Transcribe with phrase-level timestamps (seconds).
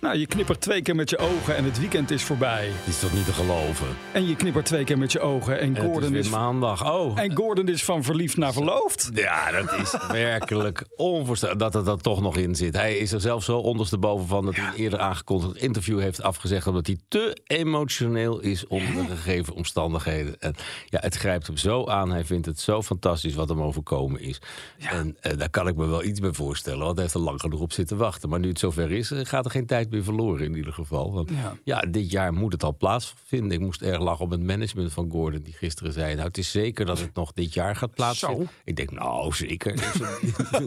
[0.00, 2.66] Nou, je knippert twee keer met je ogen en het weekend is voorbij.
[2.66, 3.86] Het is toch niet te geloven?
[4.12, 6.92] En je knippert twee keer met je ogen en, En het Gordon is maandag.
[6.92, 7.18] Oh.
[7.18, 9.10] en Gordon is van verliefd naar verloofd.
[9.14, 12.76] Ja, dat is werkelijk onvoorstelbaar dat er dat toch nog in zit.
[12.76, 16.66] Hij is er zelf zo ondersteboven van dat hij een eerder aangekondigd interview heeft afgezegd.
[16.66, 20.36] omdat hij te emotioneel is onder de gegeven omstandigheden.
[20.38, 20.54] En
[20.86, 22.10] ja, het grijpt hem zo aan.
[22.10, 24.40] Hij vindt het zo fantastisch wat hem overkomen is.
[24.78, 26.84] En eh, daar kan ik me wel iets bij voorstellen.
[26.84, 28.28] Want hij heeft er lang genoeg op zitten wachten.
[28.28, 31.12] Maar nu het zover is, eh, gaat er geen tijd meer verloren in ieder geval.
[31.12, 31.56] Want Ja.
[31.64, 31.80] ja.
[31.80, 33.50] dit jaar moet het al plaatsvinden.
[33.50, 36.50] Ik moest erg lachen op het management van Gordon, die gisteren zei: Nou, het is
[36.50, 38.46] zeker dat het nog dit jaar gaat plaatsvinden.
[38.46, 38.52] Zo.
[38.64, 39.72] Ik denk, nou, zeker.
[39.74, 39.80] Is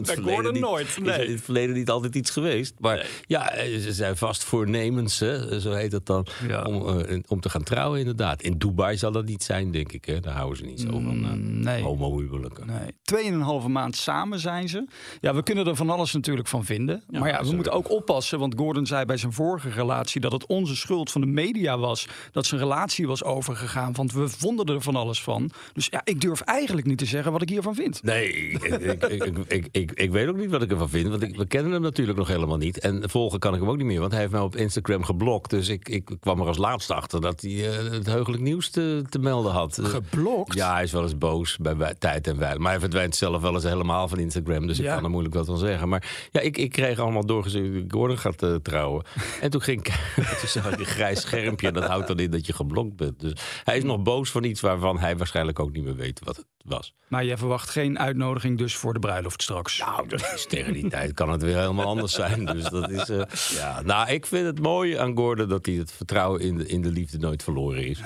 [0.08, 1.26] er Bij Gordon niet- nooit, Is nee.
[1.26, 2.74] in het verleden niet altijd iets geweest.
[2.78, 6.62] Maar ja, eh, ze zijn vast voornemens, hè, zo heet het dan, Ja.
[6.62, 8.42] om, eh, om te gaan trouwen, inderdaad.
[8.42, 10.04] In Dubai zal dat niet zijn, denk ik.
[10.04, 10.20] Hè.
[10.20, 11.24] Daar houden ze niet zo van.
[11.24, 11.82] eh, nee.
[11.82, 12.66] Homohuwelijken.
[12.66, 14.86] Nee, tweeënhalve maand samen zijn ze.
[15.20, 17.02] Ja, we kunnen er van alles natuurlijk van vinden.
[17.10, 17.54] maar ja, we sorry.
[17.54, 18.38] moeten ook oppassen.
[18.38, 22.08] Want Gordon zei bij zijn vorige relatie dat het onze schuld van de media was.
[22.32, 23.92] Dat zijn relatie was overgegaan.
[23.92, 25.50] Want we vonden er van alles van.
[25.72, 28.02] Dus ja, ik durf eigenlijk niet te zeggen wat ik hiervan vind.
[28.02, 31.08] Nee, ik, ik, ik, ik, ik, ik weet ook niet wat ik ervan vind.
[31.08, 32.78] Want ik, we kennen hem natuurlijk nog helemaal niet.
[32.78, 34.00] En volgen kan ik hem ook niet meer.
[34.00, 35.50] Want hij heeft mij op Instagram geblokt.
[35.50, 39.04] Dus ik, ik kwam er als laatste achter dat hij eh, het heugelijk nieuws te,
[39.08, 39.78] te melden had.
[39.78, 40.54] Eh, Geblokt?
[40.54, 42.58] Ja, hij is wel eens boos bij, bij tijd en wijle.
[42.58, 44.66] Maar hij verdwijnt zelf wel eens helemaal van Instagram.
[44.66, 45.88] Dus ik kan er moeilijk wat van zeggen.
[45.88, 49.03] Maar ja, ik, ik kreeg allemaal doorgezien Gordon gaat eh, trouwen.
[49.40, 49.94] En toen ging ik,
[50.40, 51.66] toen zag ik een grijs schermpje.
[51.66, 53.20] En dat houdt dan in dat je geblokt bent.
[53.20, 53.32] Dus
[53.64, 56.46] hij is nog boos van iets waarvan hij waarschijnlijk ook niet meer weet wat het
[56.64, 56.94] was.
[57.08, 59.78] Maar jij verwacht geen uitnodiging dus voor de bruiloft straks.
[59.78, 62.44] Nou, dat is tegen die tijd kan het weer helemaal anders zijn.
[62.44, 63.08] Dus dat is.
[63.08, 66.66] eh, ja, nou, ik vind het mooi aan Gordon dat hij het vertrouwen in de,
[66.66, 68.00] in de liefde nooit verloren is.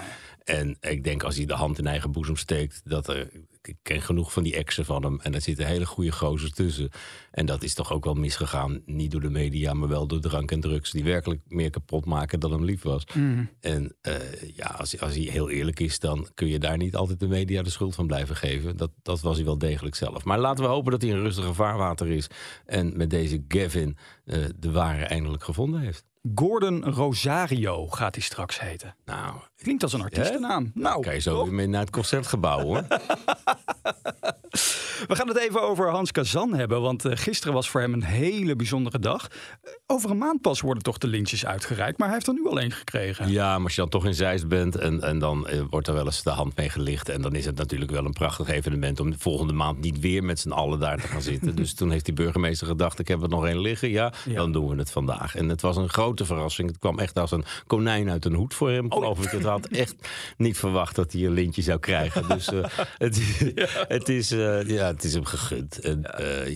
[0.45, 3.29] En ik denk als hij de hand in eigen boezem steekt, dat er.
[3.69, 5.21] Ik ken genoeg van die exen van hem.
[5.21, 6.91] En er zitten hele goede gozers tussen.
[7.31, 8.81] En dat is toch ook wel misgegaan.
[8.87, 10.91] Niet door de media, maar wel door drank en drugs.
[10.91, 13.05] Die werkelijk meer kapot maken dan hem lief was.
[13.61, 14.15] En eh,
[14.55, 17.63] ja, als, als hij heel eerlijk is, dan kun je daar niet altijd de media
[17.63, 18.77] de schuld van blijven geven.
[18.77, 20.25] Dat, dat was hij wel degelijk zelf.
[20.25, 22.27] Maar laten we hopen dat hij in rustige vaarwater is.
[22.67, 26.05] En met deze Gavin eh, de ware eindelijk gevonden heeft.
[26.35, 28.95] Gordon Rosario gaat hij straks heten.
[29.05, 30.71] Nou, Klinkt als een artiestennaam.
[30.75, 32.85] Nou, kan je zo weer mee naar het concertgebouw hoor.
[35.09, 36.81] We gaan het even over Hans Kazan hebben.
[36.81, 39.29] Want eh, gisteren was voor hem een hele bijzondere dag.
[39.91, 41.99] Over een maand pas worden toch de lintjes uitgereikt.
[41.99, 43.31] Maar hij heeft er nu al één gekregen.
[43.31, 45.95] Ja, maar als je dan toch in Zeist bent en, en dan eh, wordt er
[45.95, 47.09] wel eens de hand mee gelicht.
[47.09, 50.25] En dan is het natuurlijk wel een prachtig evenement om de volgende maand niet weer
[50.25, 51.55] met z'n allen daar te gaan zitten.
[51.61, 53.91] dus toen heeft die burgemeester gedacht, ik heb er nog één liggen.
[53.91, 54.35] Ja, Ja.
[54.35, 55.37] dan doen we het vandaag.
[55.37, 56.69] En het was een grote verrassing.
[56.69, 59.31] Het kwam echt als een konijn uit een hoed voor hem, geloof ik.
[59.31, 59.95] Het had echt
[60.37, 62.29] niet verwacht dat hij een lintje zou krijgen.
[62.29, 62.65] Dus eh,
[62.99, 63.21] het,
[63.89, 65.81] het, is, eh, ja, het is hem gegund.
[65.81, 66.03] En,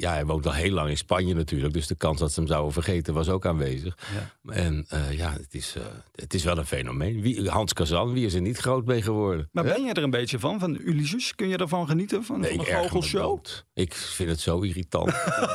[0.01, 1.73] ja, hij woont al heel lang in Spanje natuurlijk.
[1.75, 3.99] Dus de kans dat ze hem zouden vergeten was ook aanwezig.
[4.47, 5.83] En eh, ja, het is, eh,
[6.15, 7.21] het is wel een fenomeen.
[7.21, 9.49] Wie, Hans Kazan, wie is er niet groot mee geworden?
[9.53, 10.59] Maar ben je er een beetje van?
[10.61, 11.35] Van Ulysses?
[11.35, 12.25] Kun je ervan genieten?
[12.25, 13.21] Van, Nee, goochelshow?
[13.23, 13.65] dood.
[13.75, 15.11] Ik vind het zo irritant.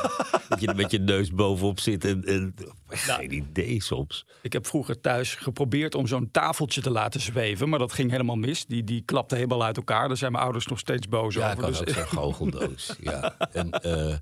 [0.48, 2.04] dat je er met je neus bovenop zit.
[2.04, 2.54] En, en,
[2.88, 4.26] geen idee soms.
[4.42, 7.68] Ik heb vroeger thuis geprobeerd om zo'n tafeltje te laten zweven.
[7.68, 8.66] Maar dat ging helemaal mis.
[8.66, 10.08] Die, die klapte helemaal uit elkaar.
[10.08, 11.56] Daar zijn mijn ouders nog steeds boos Ja, over.
[11.62, 12.96] kan Dus- ook zo'n goocheldoos.
[13.00, 13.36] ja.
[13.52, 14.14] En, eh,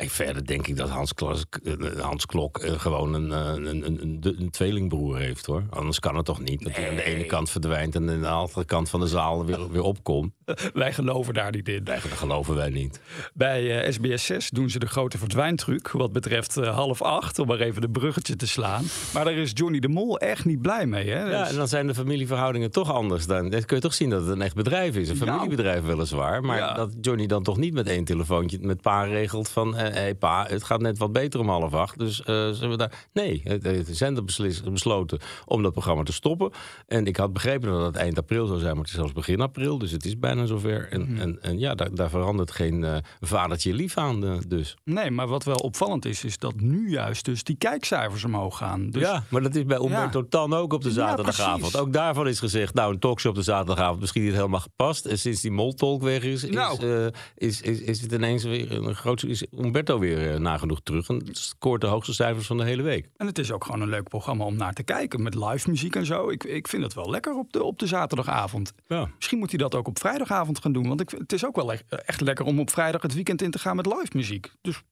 [0.00, 3.86] en verder denk ik dat Hans, Klas, eh, Hans Klok eh, gewoon een, eh, een,
[3.86, 5.62] een, een, tweelingbroer heeft hoor.
[5.70, 8.28] Anders kan het toch niet dat hij aan de ene kant verdwijnt en aan de
[8.28, 10.32] andere kant van de zaal weer, weer opkomt.
[10.74, 11.84] Wij geloven daar niet in.
[11.84, 13.00] Dat geloven wij niet.
[13.34, 15.90] Bij eh, SBS 6 doen ze de grote verdwijntruc.
[15.90, 18.84] Wat betreft eh, half acht, om maar even de bruggetje te slaan.
[19.14, 21.08] Maar daar is Johnny de Mol echt niet blij mee.
[21.10, 21.24] Hè?
[21.30, 23.26] Ja, Dus- en dan zijn de familieverhoudingen toch anders.
[23.26, 25.08] Dan dan kun je toch zien dat het een echt bedrijf is.
[25.08, 25.30] Een Nou.
[25.30, 26.42] familiebedrijf weliswaar.
[26.42, 26.74] Maar Ja.
[26.74, 29.76] dat Johnny dan toch niet met één telefoontje met pa regelt van...
[29.90, 31.98] hey, pa, het gaat net wat beter om half acht.
[31.98, 33.06] Dus eh, zullen we daar...
[33.12, 36.50] Nee, de zender beslis- besloten om dat programma te stoppen.
[36.86, 39.40] En ik had begrepen dat het eind april zou zijn, maar het is zelfs begin
[39.40, 39.78] april.
[39.78, 40.88] Dus het is bijna zover.
[40.90, 41.20] En, Mhm.
[41.20, 44.76] en, en ja, daar, daar verandert geen eh, vadertje lief aan eh, dus.
[44.84, 48.90] Nee, maar wat wel opvallend is, is dat nu juist dus die kijkcijfers omhoog gaan.
[48.90, 51.76] Dus Ja, maar dat is bij Umberto Tan ook op de Ja, zaterdagavond.
[51.78, 55.04] ook daarvan is gezegd, nou, een talkshow op de zaterdagavond misschien niet helemaal gepast.
[55.06, 56.86] En sinds die moltolk weg is, is, Nou.
[57.04, 57.06] eh,
[57.36, 59.24] is, is, is het ineens weer een groot...
[59.24, 61.08] Is Umberto weer uh, nagenoeg terug.
[61.08, 63.08] En scoort de hoogste cijfers van de hele week.
[63.16, 65.22] En het is ook gewoon een leuk programma om naar te kijken.
[65.22, 66.30] Met live muziek en zo.
[66.30, 68.72] Ik, ik vind het wel lekker op de, op de zaterdagavond.
[68.86, 69.10] Ja.
[69.16, 70.88] Misschien moet hij dat ook op vrijdagavond gaan doen.
[70.88, 73.58] Want ik, het is ook wel echt lekker om op vrijdag het weekend in te
[73.58, 74.52] gaan met live muziek.
[74.60, 74.82] Dus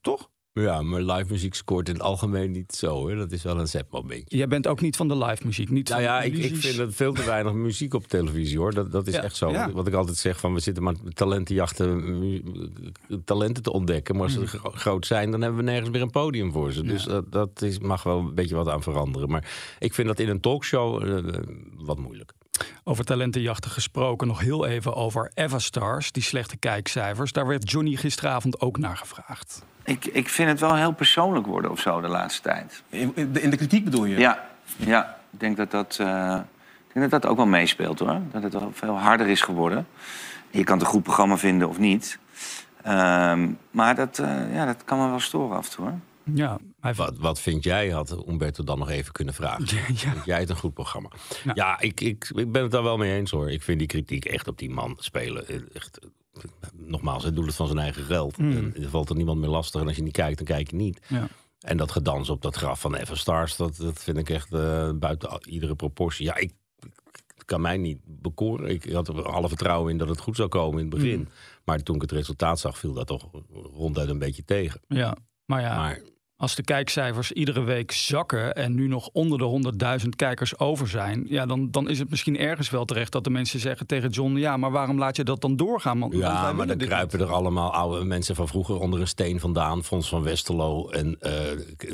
[0.00, 0.30] toch?
[0.62, 3.08] Ja, maar live muziek scoort in het algemeen niet zo.
[3.08, 3.16] Hè?
[3.16, 4.36] Dat is wel een zetmomentje.
[4.36, 5.70] Jij bent ook niet van de live muziek?
[5.70, 8.74] Niet nou ja, ik, ik, vind het veel te weinig muziek op televisie hoor.
[8.74, 9.70] Dat, dat is echt zo.
[9.72, 12.32] Wat ik altijd zeg: van we zitten maar talentenjachten,
[13.24, 14.14] talenten te ontdekken.
[14.14, 14.70] Maar als ze mm.
[14.72, 16.82] groot zijn, dan hebben we nergens meer een podium voor ze.
[16.82, 19.30] Dus dat, dat is, mag wel een beetje wat aan veranderen.
[19.30, 21.34] Maar ik vind dat in een talkshow uh,
[21.76, 22.32] wat moeilijk.
[22.84, 27.32] Over talentenjachten gesproken, nog heel even over Everstars, die slechte kijkcijfers.
[27.32, 29.64] Daar werd Johnny gisteravond ook naar gevraagd.
[29.84, 32.82] Ik, ik vind het wel heel persoonlijk worden of zo de laatste tijd.
[32.88, 34.18] In, in de kritiek bedoel je?
[34.18, 35.18] Ja, ja.
[35.32, 36.34] ik denk dat dat, uh,
[36.88, 38.20] ik denk dat dat ook wel meespeelt hoor.
[38.32, 39.86] Dat het wel veel harder is geworden.
[40.50, 42.18] Je kan het een goed programma vinden of niet.
[42.86, 42.92] Uh,
[43.70, 45.98] maar dat, uh, ja, dat kan me wel storen af en toe hoor.
[46.34, 49.64] Ja, wat, wat vind jij, had Umberto dan nog even kunnen vragen.
[49.76, 51.10] Ja, Vind jij het een goed programma?
[51.54, 53.50] Ja, ik, ik, ik ben het daar wel mee eens hoor.
[53.50, 55.48] Ik vind die kritiek echt op die man spelen.
[55.48, 56.40] Eh, echt, eh,
[56.72, 58.38] nogmaals, hij doet het van zijn eigen geld.
[58.38, 58.52] Mm.
[58.52, 59.80] En er valt er niemand meer lastig.
[59.80, 61.00] En als je niet kijkt, dan kijk je niet.
[61.08, 61.28] Ja.
[61.60, 64.90] En dat gedans op dat graf van Evan Stars, dat, dat vind ik echt uh,
[64.94, 66.24] buiten iedere proportie.
[66.24, 66.52] Ja, ik,
[67.44, 68.68] kan mij niet bekoren.
[68.70, 71.18] Ik had er alle vertrouwen in dat het goed zou komen in het begin.
[71.18, 71.28] Mm.
[71.64, 74.80] Maar toen ik het resultaat zag, viel dat toch ronduit een beetje tegen.
[74.88, 75.76] Ja, maar ja.
[75.76, 76.00] Maar
[76.38, 79.72] als de kijkcijfers iedere week zakken en nu nog onder de
[80.02, 83.30] 100.000 kijkers over zijn, ja, dan, dan is het misschien ergens wel terecht dat de
[83.30, 85.98] mensen zeggen tegen John: ja, maar waarom laat je dat dan doorgaan?
[85.98, 89.84] Want, ja, maar dan kruipen er allemaal oude mensen van vroeger onder een steen vandaan,
[89.84, 91.32] Fons van Westerlo en uh,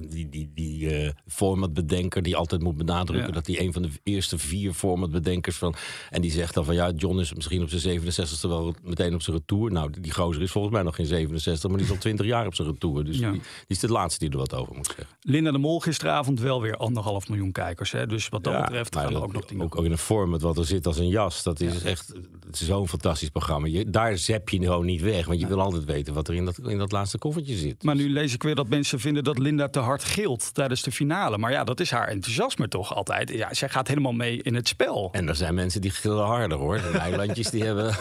[0.08, 4.38] die, die, die uh, formatbedenker die altijd moet benadrukken dat hij een van de eerste
[4.38, 5.74] vier formatbedenkers van.
[6.10, 9.22] En die zegt dan van ja, John is misschien op zijn 67ste wel meteen op
[9.22, 9.72] zijn retour.
[9.72, 12.46] Nou, die gozer is volgens mij nog geen 67, maar die is al 20 jaar
[12.46, 13.04] op zijn retour.
[13.04, 15.06] Dus die, die, is de laatste die wat over moet zeggen.
[15.20, 17.92] Linda de Mol gisteravond wel weer anderhalf miljoen kijkers.
[17.92, 18.06] Hè?
[18.06, 19.64] Dus wat dat betreft gaan er ook nog dingen.
[19.64, 21.42] Ook, ook in een format wat er zit als een jas.
[21.42, 22.12] Dat is echt
[22.50, 23.66] zo'n fantastisch programma.
[23.66, 25.26] Je, daar zep je gewoon niet weg.
[25.26, 27.82] Want je wil altijd weten wat er in dat, in dat laatste koffertje zit.
[27.82, 30.92] Maar nu lees ik weer dat mensen vinden dat Linda te hard gilt tijdens de
[30.92, 31.38] finale.
[31.38, 33.30] Maar ja, dat is haar enthousiasme toch altijd.
[33.30, 35.08] Ja, zij gaat helemaal mee in het spel.
[35.12, 36.76] En er zijn mensen die gillen harder hoor.
[36.76, 37.86] De eilandjes die hebben...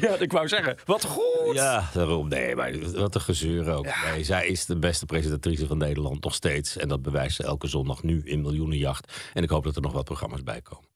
[0.00, 1.54] ja, ik wou zeggen, wat goed!
[1.54, 2.28] Ja, daarom.
[2.28, 3.86] Nee, maar wat een gezeur ook.
[4.12, 6.76] Nee, zij is de beste presentatrice van Nederland nog steeds.
[6.76, 9.30] En dat bewijst ze elke zondag nu in Miljoenenjacht.
[9.34, 10.88] En ik hoop dat er nog wat programma's bij komen.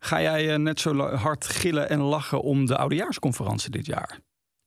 [0.00, 4.20] Ga jij eh, net zo hard gillen en lachen om de oudejaarsconferentie dit jaar?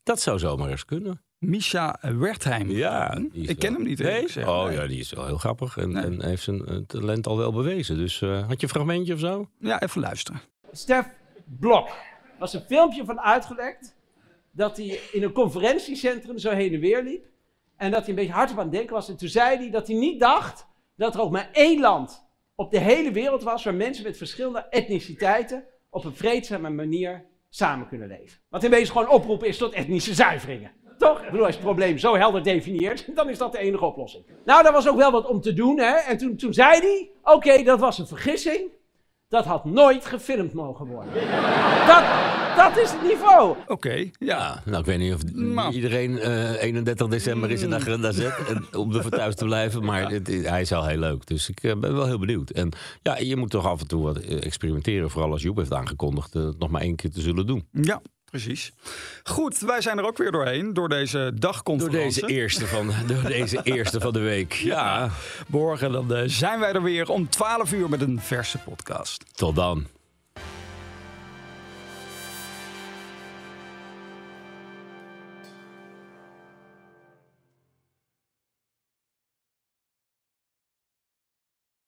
[0.04, 1.22] Dat zou zomaar eens kunnen.
[1.38, 2.70] Misha Wertheim.
[2.70, 4.00] Ja, ik ken hem niet.
[4.00, 4.48] Nee?
[4.48, 7.52] Oh ja, die is wel heel grappig en, en heeft zijn eh, talent al wel
[7.52, 7.98] bewezen.
[7.98, 9.50] Dus uh, had je een fragmentje of zo?
[9.60, 10.42] Ja, even luisteren.
[10.72, 11.06] Stef
[11.60, 11.90] Blok
[12.40, 13.96] was een filmpje van uitgelekt
[14.52, 17.26] dat hij in een conferentiecentrum zo heen en weer liep.
[17.82, 19.10] En dat hij een beetje hard op aan het denken was.
[19.10, 22.26] En toen zei hij dat hij niet dacht dat er ook maar één land
[22.56, 27.88] op de hele wereld was waar mensen met verschillende etniciteiten op een vreedzame manier samen
[27.88, 28.40] kunnen leven.
[28.50, 30.72] Wat in wezen gewoon oproepen is tot etnische zuiveringen.
[30.98, 31.22] Toch?
[31.22, 34.26] Ik bedoel, als het probleem zo helder definieert, dan is dat de enige oplossing.
[34.46, 35.96] Nou, daar was ook wel wat om te doen, hè.
[35.96, 38.72] En toen, toen zei hij, oké, dat was een vergissing.
[39.32, 41.14] Dat had nooit gefilmd mogen worden.
[41.88, 42.04] Dat,
[42.56, 43.56] dat is het niveau.
[43.68, 44.62] Oké, ja.
[44.66, 45.22] Nou, ik weet niet of
[45.74, 48.34] iedereen uh, eh, 31 december is in de agenda zet.
[48.76, 49.84] om er voor thuis te blijven.
[49.84, 51.28] Maar hij is al heel leuk.
[51.28, 52.50] Dus ik uh, ben wel heel benieuwd.
[52.50, 52.70] En
[53.02, 55.10] ja, je moet toch af en toe wat eh, experimenteren.
[55.10, 57.68] Vooral als Joep heeft aangekondigd het nog maar één keer te zullen doen.
[57.72, 58.02] Ja,
[58.32, 58.72] Precies.
[59.24, 62.20] Goed, wij zijn er ook weer doorheen door deze dagconferentie.
[62.20, 64.54] Door deze eerste van, door deze eerste van de week.
[64.54, 65.10] Ja.
[65.48, 69.26] Morgen dan zijn wij er weer om 12 uur met een verse podcast.
[69.36, 69.88] Tot dan.